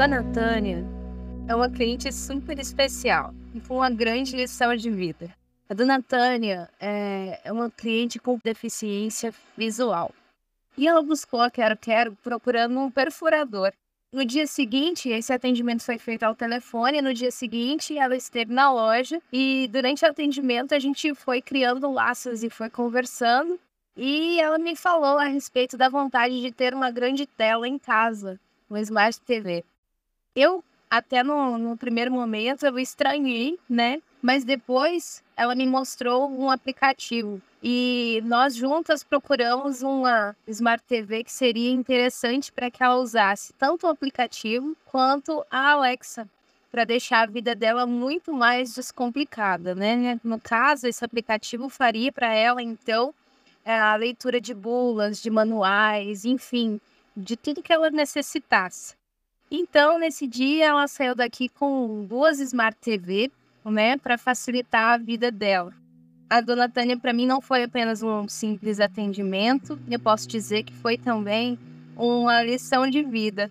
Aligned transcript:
Dona 0.00 0.22
Tânia 0.32 0.82
é 1.46 1.54
uma 1.54 1.68
cliente 1.68 2.10
super 2.10 2.58
especial 2.58 3.34
e 3.52 3.60
com 3.60 3.76
uma 3.76 3.90
grande 3.90 4.34
lição 4.34 4.74
de 4.74 4.88
vida. 4.88 5.28
A 5.68 5.74
Dona 5.74 6.00
Tânia 6.00 6.70
é, 6.80 7.40
é 7.44 7.52
uma 7.52 7.70
cliente 7.70 8.18
com 8.18 8.38
deficiência 8.42 9.34
visual. 9.58 10.14
E 10.78 10.88
ela 10.88 11.02
buscou 11.02 11.42
a 11.42 11.50
Quero 11.50 11.76
Quero 11.76 12.16
procurando 12.22 12.78
um 12.78 12.90
perfurador. 12.90 13.72
No 14.12 14.24
dia 14.24 14.44
seguinte, 14.44 15.08
esse 15.08 15.32
atendimento 15.32 15.84
foi 15.84 15.96
feito 15.96 16.24
ao 16.24 16.34
telefone. 16.34 17.00
No 17.00 17.14
dia 17.14 17.30
seguinte, 17.30 17.96
ela 17.96 18.16
esteve 18.16 18.52
na 18.52 18.72
loja 18.72 19.22
e 19.32 19.68
durante 19.70 20.04
o 20.04 20.08
atendimento 20.08 20.74
a 20.74 20.80
gente 20.80 21.14
foi 21.14 21.40
criando 21.40 21.90
laços 21.92 22.42
e 22.42 22.50
foi 22.50 22.68
conversando. 22.68 23.58
E 23.96 24.40
ela 24.40 24.58
me 24.58 24.74
falou 24.74 25.16
a 25.16 25.24
respeito 25.24 25.76
da 25.76 25.88
vontade 25.88 26.40
de 26.40 26.50
ter 26.50 26.74
uma 26.74 26.90
grande 26.90 27.24
tela 27.24 27.68
em 27.68 27.78
casa, 27.78 28.40
uma 28.68 28.80
Smart 28.80 29.20
TV. 29.20 29.64
Eu, 30.34 30.64
até 30.90 31.22
no, 31.22 31.56
no 31.56 31.76
primeiro 31.76 32.10
momento, 32.10 32.66
eu 32.66 32.78
estranhei, 32.80 33.60
né? 33.68 34.02
Mas 34.22 34.44
depois 34.44 35.22
ela 35.36 35.54
me 35.54 35.66
mostrou 35.66 36.30
um 36.30 36.50
aplicativo 36.50 37.40
e 37.62 38.20
nós 38.24 38.54
juntas 38.54 39.02
procuramos 39.02 39.82
uma 39.82 40.36
Smart 40.46 40.84
TV 40.86 41.24
que 41.24 41.32
seria 41.32 41.70
interessante 41.70 42.52
para 42.52 42.70
que 42.70 42.82
ela 42.82 42.96
usasse 42.96 43.52
tanto 43.54 43.86
o 43.86 43.90
aplicativo 43.90 44.76
quanto 44.84 45.44
a 45.50 45.72
Alexa 45.72 46.28
para 46.70 46.84
deixar 46.84 47.22
a 47.22 47.30
vida 47.30 47.54
dela 47.54 47.86
muito 47.86 48.32
mais 48.32 48.74
descomplicada, 48.74 49.74
né? 49.74 50.20
No 50.22 50.38
caso, 50.38 50.86
esse 50.86 51.04
aplicativo 51.04 51.68
faria 51.68 52.12
para 52.12 52.32
ela 52.32 52.62
então 52.62 53.12
a 53.64 53.96
leitura 53.96 54.40
de 54.40 54.54
bulas, 54.54 55.20
de 55.20 55.30
manuais, 55.30 56.24
enfim, 56.24 56.80
de 57.16 57.36
tudo 57.36 57.62
que 57.62 57.72
ela 57.72 57.90
necessitasse. 57.90 58.94
Então, 59.50 59.98
nesse 59.98 60.26
dia, 60.26 60.66
ela 60.66 60.86
saiu 60.86 61.14
daqui 61.14 61.48
com 61.48 62.04
duas 62.04 62.38
Smart 62.38 62.78
TV, 62.80 63.30
né, 63.64 63.96
para 63.96 64.16
facilitar 64.16 64.94
a 64.94 64.98
vida 64.98 65.30
dela. 65.30 65.72
A 66.28 66.40
dona 66.40 66.68
Tânia, 66.68 66.96
para 66.96 67.12
mim, 67.12 67.26
não 67.26 67.40
foi 67.40 67.64
apenas 67.64 68.02
um 68.02 68.28
simples 68.28 68.78
atendimento, 68.78 69.78
eu 69.90 69.98
posso 69.98 70.28
dizer 70.28 70.62
que 70.62 70.72
foi 70.72 70.96
também 70.96 71.58
uma 71.96 72.40
lição 72.42 72.88
de 72.88 73.02
vida. 73.02 73.50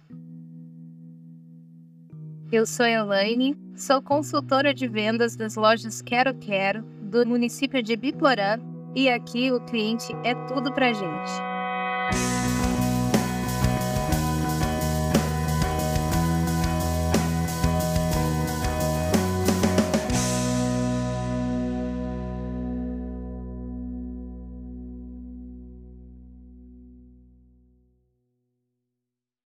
Eu 2.51 2.65
sou 2.65 2.85
Elaine, 2.85 3.55
sou 3.75 4.01
consultora 4.01 4.73
de 4.73 4.87
vendas 4.87 5.35
das 5.35 5.55
lojas 5.55 6.01
Quero 6.01 6.33
Quero, 6.33 6.81
do 7.01 7.25
município 7.25 7.83
de 7.83 7.95
Biporã, 7.95 8.57
e 8.95 9.09
aqui 9.09 9.51
o 9.51 9.59
cliente 9.59 10.11
é 10.23 10.33
tudo 10.47 10.71
pra 10.73 10.93
gente. 10.93 11.31